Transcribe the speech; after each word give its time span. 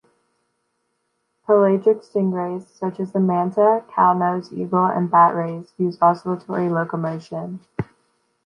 Pelagic 1.45 2.01
stingrays, 2.01 2.65
such 2.65 2.99
as 2.99 3.11
the 3.11 3.19
manta, 3.19 3.83
cownose, 3.95 4.51
eagle 4.51 4.87
and 4.87 5.11
bat 5.11 5.35
rays 5.35 5.73
use 5.77 5.99
oscillatory 6.01 6.69
locomotion. 6.69 7.59